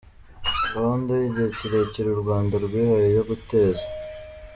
gahunda 0.73 1.11
y’igihe 1.19 1.49
kirekire 1.57 2.09
u 2.11 2.21
Rwanda 2.23 2.55
rwihaye 2.65 3.09
yo 3.17 3.23
guteza 3.29 3.85